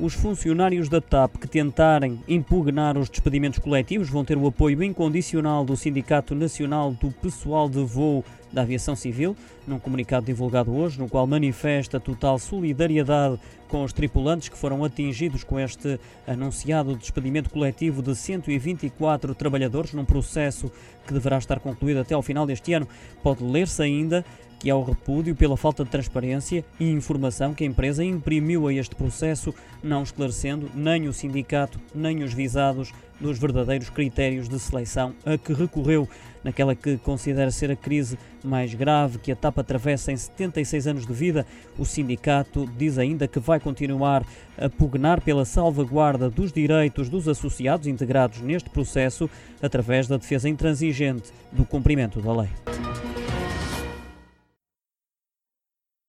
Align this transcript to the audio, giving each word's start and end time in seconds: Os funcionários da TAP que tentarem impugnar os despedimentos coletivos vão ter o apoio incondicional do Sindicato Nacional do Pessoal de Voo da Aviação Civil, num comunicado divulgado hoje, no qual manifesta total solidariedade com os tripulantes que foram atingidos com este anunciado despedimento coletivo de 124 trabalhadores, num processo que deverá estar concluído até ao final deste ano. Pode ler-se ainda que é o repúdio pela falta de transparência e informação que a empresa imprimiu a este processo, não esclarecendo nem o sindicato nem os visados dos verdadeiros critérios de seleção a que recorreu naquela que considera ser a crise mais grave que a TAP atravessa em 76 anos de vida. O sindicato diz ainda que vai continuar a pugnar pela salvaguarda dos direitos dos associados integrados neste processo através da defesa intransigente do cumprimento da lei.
Os 0.00 0.14
funcionários 0.14 0.88
da 0.88 1.00
TAP 1.00 1.38
que 1.38 1.48
tentarem 1.48 2.22
impugnar 2.28 2.96
os 2.96 3.10
despedimentos 3.10 3.58
coletivos 3.58 4.08
vão 4.08 4.24
ter 4.24 4.38
o 4.38 4.46
apoio 4.46 4.80
incondicional 4.80 5.64
do 5.64 5.76
Sindicato 5.76 6.36
Nacional 6.36 6.92
do 6.92 7.10
Pessoal 7.10 7.68
de 7.68 7.82
Voo 7.84 8.24
da 8.52 8.62
Aviação 8.62 8.94
Civil, 8.94 9.36
num 9.66 9.80
comunicado 9.80 10.24
divulgado 10.24 10.72
hoje, 10.72 11.00
no 11.00 11.08
qual 11.08 11.26
manifesta 11.26 11.98
total 11.98 12.38
solidariedade 12.38 13.40
com 13.66 13.82
os 13.82 13.92
tripulantes 13.92 14.48
que 14.48 14.56
foram 14.56 14.84
atingidos 14.84 15.42
com 15.42 15.58
este 15.58 15.98
anunciado 16.26 16.96
despedimento 16.96 17.50
coletivo 17.50 18.00
de 18.00 18.14
124 18.14 19.34
trabalhadores, 19.34 19.92
num 19.92 20.04
processo 20.04 20.70
que 21.08 21.12
deverá 21.12 21.38
estar 21.38 21.58
concluído 21.58 21.98
até 21.98 22.14
ao 22.14 22.22
final 22.22 22.46
deste 22.46 22.72
ano. 22.72 22.86
Pode 23.20 23.42
ler-se 23.42 23.82
ainda 23.82 24.24
que 24.58 24.68
é 24.68 24.74
o 24.74 24.82
repúdio 24.82 25.34
pela 25.34 25.56
falta 25.56 25.84
de 25.84 25.90
transparência 25.90 26.64
e 26.78 26.90
informação 26.90 27.54
que 27.54 27.64
a 27.64 27.66
empresa 27.66 28.04
imprimiu 28.04 28.66
a 28.66 28.74
este 28.74 28.94
processo, 28.94 29.54
não 29.82 30.02
esclarecendo 30.02 30.70
nem 30.74 31.06
o 31.06 31.12
sindicato 31.12 31.80
nem 31.94 32.22
os 32.22 32.32
visados 32.32 32.92
dos 33.20 33.38
verdadeiros 33.38 33.90
critérios 33.90 34.48
de 34.48 34.58
seleção 34.58 35.14
a 35.24 35.36
que 35.36 35.52
recorreu 35.52 36.08
naquela 36.42 36.74
que 36.74 36.96
considera 36.98 37.50
ser 37.50 37.70
a 37.70 37.76
crise 37.76 38.18
mais 38.44 38.72
grave 38.74 39.18
que 39.18 39.32
a 39.32 39.36
TAP 39.36 39.58
atravessa 39.58 40.12
em 40.12 40.16
76 40.16 40.86
anos 40.86 41.06
de 41.06 41.12
vida. 41.12 41.44
O 41.76 41.84
sindicato 41.84 42.68
diz 42.76 42.96
ainda 42.96 43.26
que 43.26 43.40
vai 43.40 43.58
continuar 43.58 44.24
a 44.56 44.68
pugnar 44.68 45.20
pela 45.20 45.44
salvaguarda 45.44 46.30
dos 46.30 46.52
direitos 46.52 47.08
dos 47.08 47.28
associados 47.28 47.86
integrados 47.86 48.40
neste 48.40 48.70
processo 48.70 49.28
através 49.60 50.06
da 50.06 50.16
defesa 50.16 50.48
intransigente 50.48 51.32
do 51.52 51.64
cumprimento 51.64 52.20
da 52.20 52.32
lei. 52.32 52.48